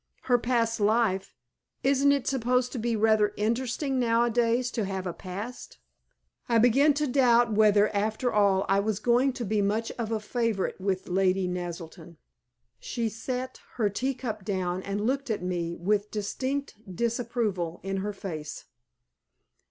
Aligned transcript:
"Her 0.23 0.39
past 0.39 0.79
life? 0.79 1.35
Isn't 1.83 2.11
it 2.11 2.25
supposed 2.25 2.71
to 2.71 2.79
be 2.79 2.95
rather 2.95 3.35
interesting 3.37 3.99
nowadays 3.99 4.71
to 4.71 4.85
have 4.85 5.05
a 5.05 5.13
past?" 5.13 5.77
I 6.49 6.57
began 6.57 6.95
to 6.95 7.05
doubt 7.05 7.53
whether, 7.53 7.95
after 7.95 8.33
all, 8.33 8.65
I 8.67 8.79
was 8.79 8.97
going 8.97 9.31
to 9.33 9.45
be 9.45 9.61
much 9.61 9.91
of 9.99 10.11
a 10.11 10.19
favorite 10.19 10.81
with 10.81 11.07
Lady 11.07 11.47
Naselton. 11.47 12.17
She 12.79 13.09
set 13.09 13.61
her 13.75 13.89
tea 13.91 14.15
cup 14.15 14.43
down, 14.43 14.81
and 14.81 15.05
looked 15.05 15.29
at 15.29 15.43
me 15.43 15.75
with 15.75 16.09
distinct 16.09 16.77
disapproval 16.95 17.79
in 17.83 17.97
her 17.97 18.11
face. 18.11 18.65